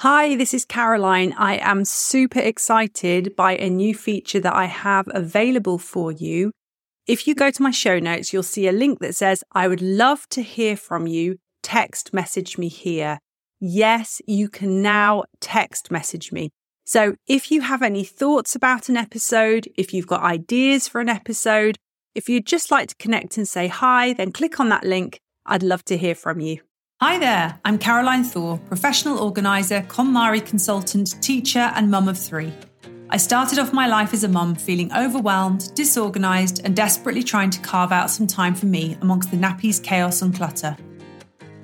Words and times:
Hi, 0.00 0.34
this 0.34 0.54
is 0.54 0.64
Caroline. 0.64 1.34
I 1.36 1.58
am 1.58 1.84
super 1.84 2.38
excited 2.38 3.36
by 3.36 3.56
a 3.56 3.68
new 3.68 3.94
feature 3.94 4.40
that 4.40 4.54
I 4.54 4.64
have 4.64 5.06
available 5.12 5.76
for 5.76 6.10
you. 6.10 6.52
If 7.06 7.26
you 7.26 7.34
go 7.34 7.50
to 7.50 7.62
my 7.62 7.70
show 7.70 7.98
notes, 7.98 8.32
you'll 8.32 8.42
see 8.42 8.66
a 8.66 8.72
link 8.72 9.00
that 9.00 9.14
says, 9.14 9.44
I 9.52 9.68
would 9.68 9.82
love 9.82 10.26
to 10.30 10.40
hear 10.40 10.74
from 10.74 11.06
you. 11.06 11.36
Text 11.62 12.14
message 12.14 12.56
me 12.56 12.68
here. 12.68 13.18
Yes, 13.60 14.22
you 14.26 14.48
can 14.48 14.80
now 14.80 15.24
text 15.42 15.90
message 15.90 16.32
me. 16.32 16.48
So 16.86 17.16
if 17.26 17.50
you 17.50 17.60
have 17.60 17.82
any 17.82 18.02
thoughts 18.02 18.54
about 18.54 18.88
an 18.88 18.96
episode, 18.96 19.68
if 19.76 19.92
you've 19.92 20.06
got 20.06 20.22
ideas 20.22 20.88
for 20.88 21.02
an 21.02 21.10
episode, 21.10 21.76
if 22.14 22.26
you'd 22.26 22.46
just 22.46 22.70
like 22.70 22.88
to 22.88 22.96
connect 22.96 23.36
and 23.36 23.46
say 23.46 23.68
hi, 23.68 24.14
then 24.14 24.32
click 24.32 24.60
on 24.60 24.70
that 24.70 24.84
link. 24.84 25.20
I'd 25.44 25.62
love 25.62 25.84
to 25.84 25.98
hear 25.98 26.14
from 26.14 26.40
you. 26.40 26.60
Hi 27.02 27.18
there, 27.18 27.58
I'm 27.64 27.78
Caroline 27.78 28.24
Thor, 28.24 28.58
professional 28.58 29.20
organiser, 29.20 29.80
KonMari 29.80 30.44
consultant, 30.44 31.14
teacher, 31.22 31.72
and 31.74 31.90
mum 31.90 32.08
of 32.08 32.18
three. 32.18 32.52
I 33.08 33.16
started 33.16 33.58
off 33.58 33.72
my 33.72 33.86
life 33.86 34.12
as 34.12 34.22
a 34.22 34.28
mum 34.28 34.54
feeling 34.54 34.92
overwhelmed, 34.92 35.74
disorganised, 35.74 36.60
and 36.62 36.76
desperately 36.76 37.22
trying 37.22 37.48
to 37.52 37.60
carve 37.60 37.90
out 37.90 38.10
some 38.10 38.26
time 38.26 38.54
for 38.54 38.66
me 38.66 38.98
amongst 39.00 39.30
the 39.30 39.38
nappies, 39.38 39.82
chaos, 39.82 40.20
and 40.20 40.34
clutter. 40.34 40.76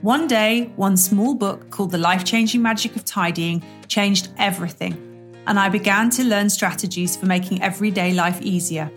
One 0.01 0.27
day, 0.27 0.73
one 0.77 0.97
small 0.97 1.35
book 1.35 1.69
called 1.69 1.91
The 1.91 1.99
Life 1.99 2.25
Changing 2.25 2.63
Magic 2.63 2.97
of 2.97 3.05
Tidying 3.05 3.63
changed 3.89 4.31
everything, 4.39 4.95
and 5.47 5.61
I 5.61 5.69
began 5.69 6.09
to 6.13 6.25
learn 6.25 6.49
strategies 6.49 7.15
for 7.15 7.27
making 7.27 7.61
everyday 7.61 8.15
life 8.15 8.41
easier. 8.41 8.91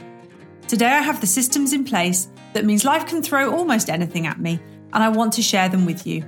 Today, 0.69 0.85
I 0.85 1.01
have 1.01 1.19
the 1.19 1.27
systems 1.27 1.73
in 1.73 1.83
place 1.83 2.29
that 2.53 2.63
means 2.63 2.85
life 2.85 3.05
can 3.07 3.21
throw 3.21 3.53
almost 3.53 3.89
anything 3.89 4.25
at 4.25 4.39
me 4.39 4.61
and 4.93 5.03
I 5.03 5.09
want 5.09 5.33
to 5.33 5.41
share 5.41 5.69
them 5.69 5.85
with 5.85 6.05
you. 6.05 6.23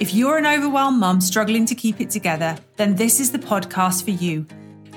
If 0.00 0.14
you're 0.14 0.38
an 0.38 0.46
overwhelmed 0.46 0.98
mum 0.98 1.20
struggling 1.20 1.66
to 1.66 1.74
keep 1.74 2.00
it 2.00 2.10
together, 2.10 2.56
then 2.76 2.96
this 2.96 3.20
is 3.20 3.30
the 3.30 3.38
podcast 3.38 4.04
for 4.04 4.10
you. 4.10 4.46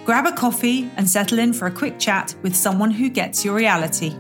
Grab 0.06 0.26
a 0.26 0.32
coffee 0.32 0.90
and 0.98 1.10
settle 1.10 1.40
in 1.40 1.54
for 1.54 1.68
a 1.68 1.72
quick 1.72 2.00
chat 2.00 2.36
with 2.42 2.56
someone 2.56 2.92
who 2.92 3.10
gets 3.10 3.44
your 3.44 3.56
reality. 3.56 4.16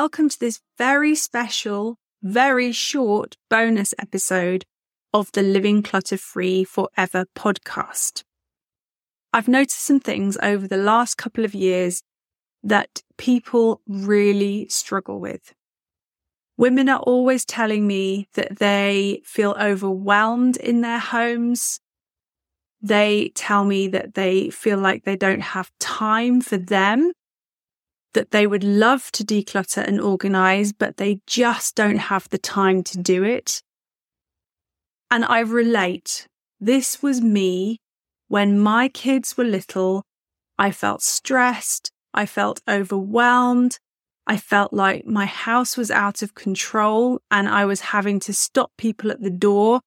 Welcome 0.00 0.28
to 0.28 0.40
this 0.40 0.60
very 0.76 1.14
special, 1.14 1.96
very 2.20 2.72
short 2.72 3.36
bonus 3.48 3.94
episode 3.96 4.64
of 5.12 5.30
the 5.30 5.40
Living 5.40 5.84
Clutter 5.84 6.16
Free 6.16 6.64
Forever 6.64 7.26
podcast. 7.36 8.24
I've 9.32 9.46
noticed 9.46 9.78
some 9.78 10.00
things 10.00 10.36
over 10.42 10.66
the 10.66 10.78
last 10.78 11.14
couple 11.14 11.44
of 11.44 11.54
years 11.54 12.02
that 12.64 13.04
people 13.18 13.82
really 13.86 14.66
struggle 14.68 15.20
with. 15.20 15.54
Women 16.56 16.88
are 16.88 16.98
always 16.98 17.44
telling 17.44 17.86
me 17.86 18.26
that 18.34 18.58
they 18.58 19.22
feel 19.24 19.54
overwhelmed 19.60 20.56
in 20.56 20.80
their 20.80 20.98
homes. 20.98 21.78
They 22.82 23.30
tell 23.36 23.64
me 23.64 23.86
that 23.86 24.14
they 24.14 24.50
feel 24.50 24.78
like 24.78 25.04
they 25.04 25.14
don't 25.14 25.54
have 25.54 25.70
time 25.78 26.40
for 26.40 26.56
them 26.56 27.12
that 28.14 28.30
they 28.30 28.46
would 28.46 28.64
love 28.64 29.12
to 29.12 29.24
declutter 29.24 29.86
and 29.86 30.00
organize, 30.00 30.72
but 30.72 30.96
they 30.96 31.20
just 31.26 31.76
don't 31.76 31.98
have 31.98 32.28
the 32.30 32.38
time 32.38 32.82
to 32.84 32.98
do 32.98 33.22
it. 33.22 33.62
And 35.10 35.24
I 35.24 35.40
relate. 35.40 36.26
This 36.60 37.02
was 37.02 37.20
me 37.20 37.80
when 38.28 38.58
my 38.58 38.88
kids 38.88 39.36
were 39.36 39.44
little. 39.44 40.02
I 40.58 40.70
felt 40.70 41.02
stressed. 41.02 41.90
I 42.14 42.26
felt 42.26 42.62
overwhelmed. 42.68 43.78
I 44.26 44.38
felt 44.38 44.72
like 44.72 45.06
my 45.06 45.26
house 45.26 45.76
was 45.76 45.90
out 45.90 46.22
of 46.22 46.34
control 46.34 47.20
and 47.30 47.48
I 47.48 47.66
was 47.66 47.80
having 47.80 48.20
to 48.20 48.32
stop 48.32 48.70
people 48.78 49.10
at 49.10 49.20
the 49.20 49.30
door 49.30 49.80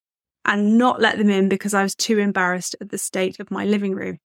and 0.46 0.78
not 0.78 1.02
let 1.02 1.18
them 1.18 1.29
in 1.29 1.50
because 1.50 1.73
I 1.73 1.84
was 1.84 1.96
too 1.96 2.19
embarrassed 2.19 2.75
at 2.79 2.90
the 2.90 2.97
state 2.97 3.40
of 3.40 3.50
my 3.50 3.66
living 3.66 3.96
room. 3.96 4.19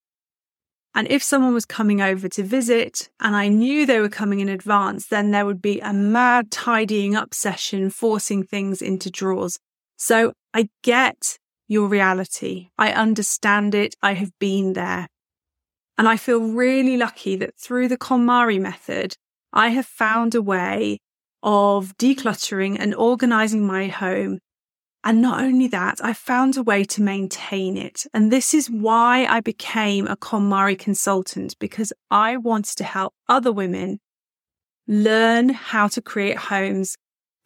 And 0.94 1.08
if 1.08 1.22
someone 1.22 1.54
was 1.54 1.64
coming 1.64 2.02
over 2.02 2.28
to 2.28 2.42
visit 2.42 3.08
and 3.18 3.34
I 3.34 3.48
knew 3.48 3.86
they 3.86 4.00
were 4.00 4.10
coming 4.10 4.40
in 4.40 4.48
advance, 4.48 5.06
then 5.06 5.30
there 5.30 5.46
would 5.46 5.62
be 5.62 5.80
a 5.80 5.92
mad 5.92 6.50
tidying 6.50 7.16
up 7.16 7.32
session, 7.32 7.88
forcing 7.88 8.42
things 8.42 8.82
into 8.82 9.10
drawers. 9.10 9.58
So 9.96 10.32
I 10.52 10.68
get 10.82 11.38
your 11.66 11.88
reality. 11.88 12.68
I 12.76 12.92
understand 12.92 13.74
it. 13.74 13.94
I 14.02 14.14
have 14.14 14.30
been 14.38 14.74
there. 14.74 15.08
And 15.96 16.08
I 16.08 16.16
feel 16.16 16.40
really 16.40 16.96
lucky 16.96 17.36
that 17.36 17.54
through 17.56 17.88
the 17.88 17.98
KonMari 17.98 18.60
method, 18.60 19.14
I 19.52 19.68
have 19.68 19.86
found 19.86 20.34
a 20.34 20.42
way 20.42 20.98
of 21.42 21.96
decluttering 21.96 22.76
and 22.78 22.94
organizing 22.94 23.66
my 23.66 23.88
home 23.88 24.38
and 25.04 25.20
not 25.20 25.42
only 25.42 25.66
that, 25.68 25.98
I 26.02 26.12
found 26.12 26.56
a 26.56 26.62
way 26.62 26.84
to 26.84 27.02
maintain 27.02 27.76
it. 27.76 28.06
And 28.14 28.30
this 28.30 28.54
is 28.54 28.70
why 28.70 29.26
I 29.26 29.40
became 29.40 30.06
a 30.06 30.16
KonMari 30.16 30.78
consultant 30.78 31.56
because 31.58 31.92
I 32.10 32.36
wanted 32.36 32.76
to 32.76 32.84
help 32.84 33.12
other 33.28 33.50
women 33.50 33.98
learn 34.86 35.48
how 35.48 35.88
to 35.88 36.00
create 36.00 36.36
homes 36.36 36.96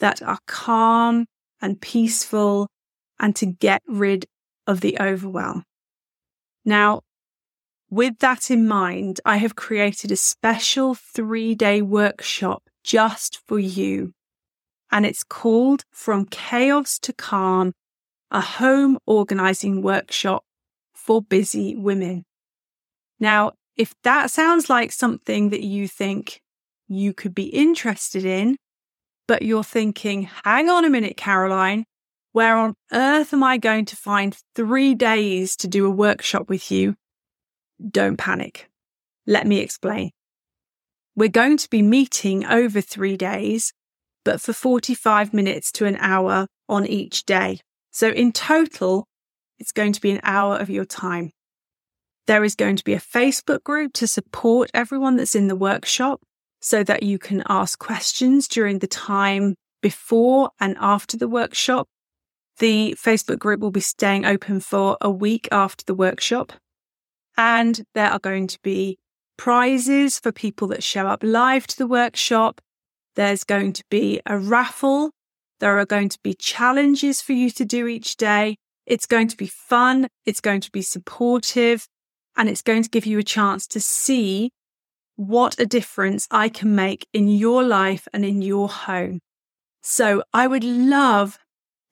that 0.01 0.21
are 0.21 0.39
calm 0.47 1.27
and 1.63 1.81
peaceful 1.81 2.69
and 3.19 3.35
to 3.37 3.47
get 3.47 3.83
rid 3.89 4.27
of 4.67 4.83
the 4.83 4.99
overwhelm. 5.01 5.65
Now, 6.65 7.03
with 7.89 8.19
that 8.19 8.51
in 8.51 8.69
mind, 8.69 9.21
I 9.25 9.39
have 9.39 9.55
created 9.55 10.11
a 10.11 10.17
special 10.17 10.95
three 10.95 11.55
day 11.55 11.81
workshop 11.81 12.65
just 12.85 13.41
for 13.47 13.59
you 13.59 14.13
and 14.91 15.05
it's 15.05 15.23
called 15.23 15.85
From 15.91 16.27
Chaos 16.27 16.99
to 17.01 17.13
Calm, 17.13 17.73
a 18.31 18.41
home 18.41 18.99
organizing 19.07 19.83
workshop 19.83 20.45
for 20.95 21.23
busy 21.23 21.77
women. 21.77 22.25
Now, 23.21 23.53
if 23.77 23.95
that 24.03 24.31
sounds 24.31 24.71
like 24.71 24.93
something 24.93 25.51
that 25.51 25.63
you 25.63 25.87
think 25.89 26.41
you 26.89 27.13
could 27.13 27.35
be 27.35 27.45
interested 27.45 28.25
in, 28.25 28.57
but 29.29 29.43
you're 29.43 29.65
thinking, 29.65 30.29
hang 30.45 30.69
on 30.69 30.85
a 30.85 30.91
minute, 30.91 31.17
Caroline, 31.17 31.85
where 32.33 32.57
on 32.57 32.75
earth 32.93 33.33
am 33.33 33.43
I 33.43 33.59
going 33.59 33.85
to 33.87 33.97
find 33.97 34.37
three 34.55 34.95
days 34.95 35.57
to 35.57 35.69
do 35.69 35.87
a 35.87 35.91
workshop 35.91 36.49
with 36.49 36.71
you? 36.71 36.95
Don't 37.91 38.17
panic. 38.17 38.69
Let 39.27 39.47
me 39.47 39.59
explain. 39.59 40.11
We're 41.15 41.29
going 41.29 41.57
to 41.57 41.71
be 41.71 41.83
meeting 41.83 42.45
over 42.45 42.81
three 42.81 43.17
days 43.17 43.73
but 44.27 44.41
for 44.41 44.53
45 44.53 45.33
minutes 45.33 45.71
to 45.71 45.87
an 45.87 45.97
hour 46.01 46.49
on 46.69 46.85
each 46.85 47.25
day. 47.27 47.61
So 47.93 48.09
in 48.09 48.33
total, 48.33 49.07
it's 49.61 49.71
going 49.71 49.93
to 49.93 50.01
be 50.01 50.11
an 50.11 50.21
hour 50.25 50.57
of 50.57 50.69
your 50.69 50.85
time. 50.85 51.31
There 52.27 52.43
is 52.43 52.57
going 52.57 52.75
to 52.75 52.83
be 52.83 52.93
a 52.93 53.01
Facebook 53.01 53.63
group 53.63 53.93
to 53.95 54.09
support 54.09 54.69
everyone 54.75 55.15
that's 55.15 55.37
in 55.37 55.47
the 55.47 55.55
workshop 55.55 56.21
so 56.61 56.83
that 56.83 57.05
you 57.05 57.21
can 57.21 57.45
ask 57.49 57.79
questions 57.79 58.49
during 58.49 58.81
the 58.81 58.89
time 58.89 59.55
before 59.81 60.51
and 60.59 60.77
after 60.81 61.17
the 61.17 61.29
workshop. 61.29 61.87
The 62.59 62.97
Facebook 63.01 63.39
group 63.39 63.61
will 63.61 63.71
be 63.71 63.81
staying 63.81 64.27
open 64.27 64.59
for 64.59 64.97
a 65.01 65.11
week 65.11 65.47
after 65.53 65.85
the 65.85 65.95
workshop. 65.95 66.53
And 67.37 67.85
there 67.95 68.11
are 68.11 68.19
going 68.19 68.49
to 68.49 68.59
be 68.65 68.99
prizes 69.37 70.19
for 70.19 70.33
people 70.33 70.67
that 70.69 70.83
show 70.83 71.07
up 71.07 71.23
live 71.23 71.69
to 71.69 71.79
the 71.79 71.87
workshop 71.87 72.61
there's 73.17 73.45
going 73.45 73.73
to 73.73 73.85
be 73.91 74.21
a 74.27 74.39
raffle. 74.39 75.11
There 75.59 75.79
are 75.79 75.87
going 75.87 76.11
to 76.11 76.19
be 76.23 76.35
challenges 76.35 77.21
for 77.21 77.33
you 77.33 77.51
to 77.51 77.65
do 77.65 77.87
each 77.87 78.17
day. 78.17 78.57
It's 78.85 79.07
going 79.07 79.29
to 79.29 79.37
be 79.37 79.47
fun. 79.47 80.09
It's 80.25 80.41
going 80.41 80.61
to 80.61 80.71
be 80.71 80.83
supportive 80.83 81.89
and 82.37 82.49
it's 82.49 82.63
going 82.63 82.83
to 82.83 82.91
give 82.91 83.07
you 83.07 83.19
a 83.19 83.25
chance 83.25 83.67
to 83.69 83.81
see 83.81 84.53
what 85.17 85.59
a 85.59 85.67
difference 85.67 86.29
I 86.31 86.51
can 86.51 86.75
make 86.75 87.09
in 87.13 87.29
your 87.29 87.63
life 87.63 88.07
and 88.13 88.25
in 88.25 88.43
your 88.43 88.69
home. 88.69 89.21
So 89.83 90.23
I 90.33 90.47
would 90.47 90.65
love 90.65 91.39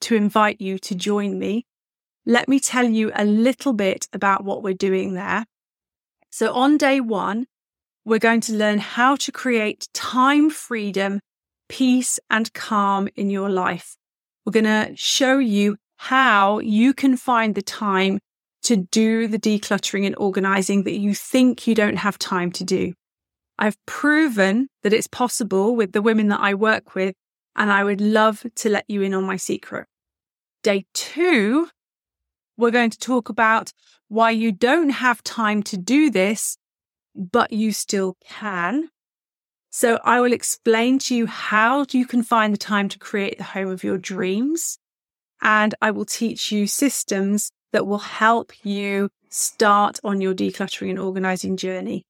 to 0.03 0.15
invite 0.15 0.61
you 0.61 0.79
to 0.81 0.95
join 0.95 1.39
me. 1.39 1.65
Let 2.27 2.49
me 2.49 2.61
tell 2.61 2.89
you 2.89 3.11
a 3.15 3.25
little 3.25 3.73
bit 3.73 4.09
about 4.13 4.45
what 4.45 4.63
we're 4.63 4.75
doing 4.75 5.15
there. 5.15 5.47
So 6.31 6.53
on 6.53 6.77
day 6.77 7.01
one, 7.01 7.47
we're 8.05 8.19
going 8.19 8.41
to 8.43 8.53
learn 8.53 8.79
how 8.79 9.17
to 9.17 9.33
create 9.33 9.89
time 9.95 10.51
freedom, 10.51 11.21
peace, 11.69 12.19
and 12.29 12.53
calm 12.53 13.09
in 13.17 13.31
your 13.31 13.49
life. 13.49 13.97
We're 14.45 14.53
going 14.53 14.65
to 14.65 14.93
show 14.97 15.39
you 15.39 15.77
how 15.97 16.59
you 16.59 16.93
can 16.93 17.17
find 17.17 17.55
the 17.55 17.63
time 17.63 18.19
to 18.65 18.77
do 18.77 19.27
the 19.27 19.39
decluttering 19.39 20.07
and 20.07 20.15
organizing 20.19 20.85
that 20.85 20.99
you 20.99 21.15
think 21.15 21.67
you 21.67 21.75
don't 21.75 21.97
have 21.97 22.19
time 22.19 22.51
to 22.53 22.65
do. 22.65 22.93
I've 23.59 23.77
proven 23.87 24.69
that 24.83 24.93
it's 24.93 25.07
possible 25.07 25.77
with 25.77 25.93
the 25.93 26.03
women 26.03 26.29
that 26.29 26.41
I 26.41 26.55
work 26.55 26.95
with, 26.95 27.15
and 27.57 27.71
I 27.71 27.85
would 27.85 28.01
love 28.01 28.45
to 28.57 28.69
let 28.69 28.85
you 28.89 29.03
in 29.03 29.15
on 29.15 29.25
my 29.25 29.37
secret. 29.37 29.87
Day 30.63 30.87
two, 30.93 31.69
We're 32.57 32.71
going 32.71 32.91
to 32.91 32.99
talk 32.99 33.29
about 33.29 33.73
why 34.09 34.31
you 34.31 34.53
don't 34.53 34.91
have 34.91 35.23
time 35.25 35.63
to 35.65 35.77
do 35.77 36.11
this, 36.11 36.57
but 37.15 37.53
you 37.53 37.73
still 37.73 38.17
can. 38.25 38.91
So 39.71 39.99
I 40.05 40.21
will 40.21 40.33
explain 40.33 40.99
to 41.01 41.17
you 41.17 41.27
how 41.27 41.85
you 41.91 42.07
can 42.07 42.23
find 42.23 42.55
the 42.55 42.59
time 42.59 42.89
to 42.91 42.99
create 42.99 43.39
the 43.39 43.45
home 43.45 43.69
of 43.69 43.83
your 43.83 43.99
dreams. 43.99 44.79
And 45.43 45.75
I 45.83 45.91
will 45.91 46.05
teach 46.05 46.53
you 46.53 46.67
systems 46.67 47.51
that 47.73 47.87
will 47.87 47.99
help 47.99 48.53
you 48.65 49.11
start 49.31 49.99
on 50.05 50.21
your 50.21 50.33
decluttering 50.33 50.91
and 50.91 50.99
organizing 50.99 51.57
journey. 51.57 52.05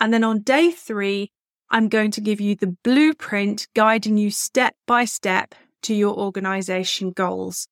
And 0.00 0.12
then 0.12 0.24
on 0.24 0.40
day 0.40 0.70
three, 0.70 1.30
I'm 1.70 1.88
going 1.88 2.10
to 2.12 2.20
give 2.20 2.40
you 2.40 2.56
the 2.56 2.76
blueprint 2.82 3.68
guiding 3.74 4.16
you 4.16 4.30
step 4.30 4.74
by 4.86 5.04
step 5.04 5.54
to 5.82 5.94
your 5.94 6.16
organization 6.16 7.10
goals. 7.10 7.68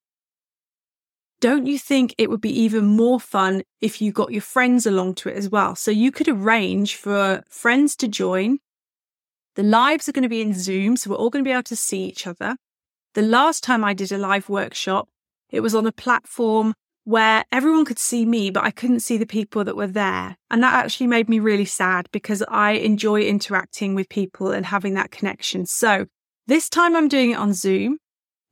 don't 1.41 1.67
you 1.67 1.77
think 1.77 2.15
it 2.17 2.29
would 2.29 2.41
be 2.41 2.61
even 2.61 2.85
more 2.85 3.19
fun 3.19 3.61
if 3.81 4.01
you 4.01 4.11
got 4.11 4.31
your 4.31 4.41
friends 4.41 4.85
along 4.85 5.15
to 5.15 5.29
it 5.29 5.35
as 5.35 5.49
well? 5.49 5.75
So 5.75 5.91
you 5.91 6.11
could 6.11 6.27
arrange 6.27 6.95
for 6.95 7.43
friends 7.49 7.95
to 7.97 8.07
join. 8.07 8.59
The 9.55 9.63
lives 9.63 10.09
are 10.09 10.11
going 10.11 10.23
to 10.23 10.29
be 10.29 10.41
in 10.41 10.53
Zoom, 10.53 10.97
so 10.97 11.09
we're 11.09 11.17
all 11.17 11.29
going 11.29 11.43
to 11.43 11.47
be 11.47 11.53
able 11.53 11.63
to 11.63 11.75
see 11.75 12.05
each 12.05 12.25
other. 12.25 12.55
The 13.13 13.21
last 13.21 13.63
time 13.63 13.83
I 13.83 13.93
did 13.93 14.11
a 14.11 14.17
live 14.17 14.49
workshop, 14.49 15.07
it 15.51 15.59
was 15.59 15.75
on 15.75 15.85
a 15.85 15.91
platform 15.91 16.73
where 17.05 17.45
everyone 17.51 17.85
could 17.85 17.99
see 17.99 18.25
me, 18.25 18.49
but 18.49 18.63
I 18.63 18.71
couldn't 18.71 18.99
see 18.99 19.17
the 19.17 19.25
people 19.25 19.63
that 19.63 19.77
were 19.77 19.87
there. 19.87 20.35
And 20.51 20.61
that 20.61 20.73
actually 20.73 21.07
made 21.07 21.29
me 21.29 21.39
really 21.39 21.65
sad 21.65 22.09
because 22.11 22.43
I 22.49 22.71
enjoy 22.73 23.21
interacting 23.21 23.95
with 23.95 24.09
people 24.09 24.51
and 24.51 24.65
having 24.65 24.95
that 24.95 25.11
connection. 25.11 25.65
So 25.65 26.07
this 26.47 26.69
time 26.69 26.95
I'm 26.95 27.07
doing 27.07 27.31
it 27.31 27.37
on 27.37 27.53
Zoom 27.53 27.99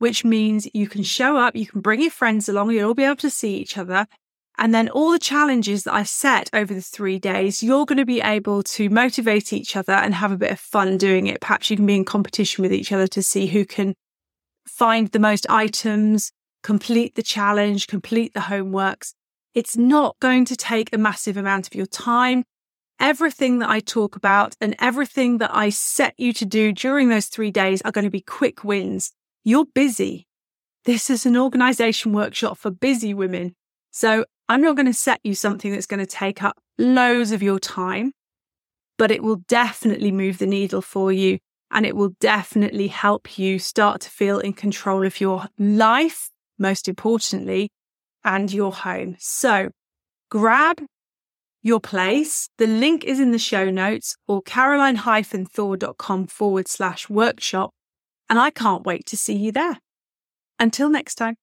which 0.04 0.24
means 0.24 0.68
you 0.74 0.86
can 0.86 1.02
show 1.02 1.36
up, 1.36 1.56
you 1.56 1.66
can 1.66 1.80
bring 1.80 2.02
your 2.02 2.10
friends 2.10 2.46
along, 2.46 2.70
you'll 2.70 2.88
all 2.88 2.94
be 2.94 3.04
able 3.04 3.16
to 3.16 3.30
see 3.30 3.56
each 3.56 3.78
other. 3.78 4.06
And 4.58 4.74
then 4.74 4.88
all 4.90 5.10
the 5.10 5.18
challenges 5.18 5.84
that 5.84 5.94
I've 5.94 6.08
set 6.08 6.48
over 6.52 6.74
the 6.74 6.82
three 6.82 7.18
days, 7.18 7.62
you're 7.62 7.86
going 7.86 7.98
to 7.98 8.04
be 8.04 8.20
able 8.20 8.62
to 8.64 8.90
motivate 8.90 9.52
each 9.52 9.76
other 9.76 9.94
and 9.94 10.14
have 10.14 10.30
a 10.30 10.36
bit 10.36 10.52
of 10.52 10.60
fun 10.60 10.98
doing 10.98 11.26
it. 11.26 11.40
Perhaps 11.40 11.70
you 11.70 11.76
can 11.76 11.86
be 11.86 11.96
in 11.96 12.04
competition 12.04 12.62
with 12.62 12.72
each 12.72 12.92
other 12.92 13.06
to 13.08 13.22
see 13.22 13.46
who 13.46 13.64
can 13.64 13.94
find 14.68 15.08
the 15.08 15.18
most 15.18 15.46
items, 15.48 16.32
complete 16.64 17.14
the 17.14 17.22
challenge, 17.22 17.86
complete 17.86 18.34
the 18.34 18.40
homeworks. 18.40 19.12
It's 19.54 19.76
not 19.76 20.16
going 20.18 20.46
to 20.46 20.56
take 20.56 20.92
a 20.92 20.98
massive 20.98 21.36
amount 21.36 21.68
of 21.68 21.74
your 21.74 21.86
time. 21.86 22.42
Everything 22.98 23.58
that 23.58 23.68
I 23.68 23.80
talk 23.80 24.16
about 24.16 24.56
and 24.60 24.74
everything 24.80 25.38
that 25.38 25.54
I 25.54 25.68
set 25.68 26.14
you 26.16 26.32
to 26.32 26.46
do 26.46 26.72
during 26.72 27.08
those 27.08 27.26
three 27.26 27.50
days 27.50 27.82
are 27.82 27.92
going 27.92 28.06
to 28.06 28.10
be 28.10 28.22
quick 28.22 28.64
wins. 28.64 29.12
You're 29.44 29.66
busy. 29.66 30.26
This 30.86 31.10
is 31.10 31.26
an 31.26 31.36
organization 31.36 32.12
workshop 32.12 32.56
for 32.56 32.70
busy 32.70 33.12
women. 33.12 33.54
So 33.90 34.24
I'm 34.48 34.62
not 34.62 34.74
going 34.74 34.86
to 34.86 34.94
set 34.94 35.20
you 35.22 35.34
something 35.34 35.70
that's 35.70 35.86
going 35.86 36.00
to 36.00 36.06
take 36.06 36.42
up 36.42 36.56
loads 36.78 37.30
of 37.30 37.42
your 37.42 37.58
time, 37.58 38.12
but 38.96 39.10
it 39.10 39.22
will 39.22 39.42
definitely 39.48 40.12
move 40.12 40.38
the 40.38 40.46
needle 40.46 40.82
for 40.82 41.12
you. 41.12 41.38
And 41.70 41.84
it 41.84 41.96
will 41.96 42.14
definitely 42.20 42.88
help 42.88 43.38
you 43.38 43.58
start 43.58 44.00
to 44.02 44.10
feel 44.10 44.38
in 44.38 44.52
control 44.52 45.04
of 45.04 45.20
your 45.20 45.46
life, 45.58 46.30
most 46.58 46.88
importantly, 46.88 47.70
and 48.24 48.52
your 48.52 48.72
home. 48.72 49.16
So 49.18 49.70
grab 50.30 50.82
your 51.62 51.80
place. 51.80 52.48
The 52.58 52.66
link 52.66 53.04
is 53.04 53.20
in 53.20 53.32
the 53.32 53.38
show 53.38 53.70
notes 53.70 54.16
or 54.26 54.42
caroline-thor.com 54.42 56.26
forward 56.26 56.68
slash 56.68 57.08
workshop 57.08 57.70
and 58.28 58.38
I 58.38 58.50
can't 58.50 58.84
wait 58.84 59.06
to 59.06 59.16
see 59.16 59.34
you 59.34 59.52
there. 59.52 59.78
Until 60.58 60.88
next 60.88 61.16
time. 61.16 61.36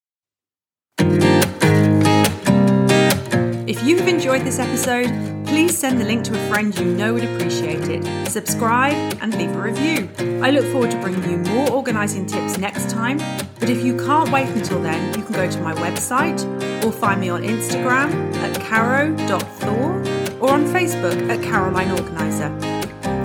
If 3.67 3.83
you 3.83 3.97
have 3.97 4.07
enjoyed 4.07 4.41
this 4.41 4.59
episode, 4.59 5.07
please 5.51 5.77
send 5.77 5.99
the 5.99 6.05
link 6.05 6.23
to 6.23 6.33
a 6.33 6.49
friend 6.49 6.73
you 6.79 6.85
know 6.85 7.13
would 7.13 7.25
appreciate 7.25 7.85
it. 7.89 8.01
Subscribe 8.29 8.95
and 9.21 9.35
leave 9.35 9.53
a 9.53 9.61
review. 9.61 10.09
I 10.41 10.49
look 10.49 10.63
forward 10.71 10.91
to 10.91 10.97
bringing 11.01 11.29
you 11.29 11.37
more 11.39 11.69
organising 11.69 12.25
tips 12.25 12.57
next 12.57 12.89
time. 12.89 13.17
But 13.59 13.69
if 13.69 13.83
you 13.83 13.97
can't 13.97 14.31
wait 14.31 14.47
until 14.47 14.81
then, 14.81 15.13
you 15.13 15.25
can 15.25 15.33
go 15.33 15.51
to 15.51 15.59
my 15.59 15.73
website 15.73 16.39
or 16.85 16.93
find 16.93 17.19
me 17.19 17.27
on 17.27 17.43
Instagram 17.43 18.33
at 18.35 18.61
caro.thor 18.61 19.91
or 20.39 20.51
on 20.53 20.65
Facebook 20.67 21.29
at 21.29 21.43
Caroline 21.43 21.91
Organizer. 21.99 22.57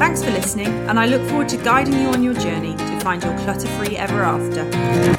Thanks 0.01 0.25
for 0.25 0.33
listening, 0.33 0.67
and 0.89 0.99
I 0.99 1.07
look 1.07 1.23
forward 1.29 1.49
to 1.51 1.57
guiding 1.59 1.95
you 1.95 2.09
on 2.09 2.25
your 2.25 2.35
journey 2.35 2.77
to 2.77 3.01
find 3.03 3.23
your 3.23 3.39
clutter 3.39 3.69
free 3.79 3.97
ever 3.97 4.25
after. 4.25 5.16